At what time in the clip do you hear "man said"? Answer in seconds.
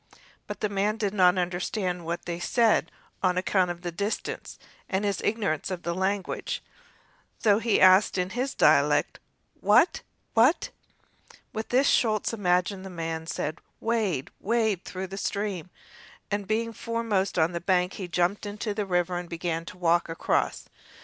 12.89-13.59